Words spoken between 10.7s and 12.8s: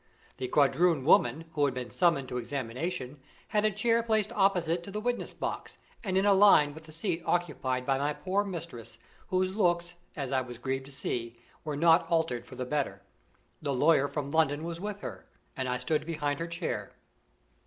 to see, were not altered for the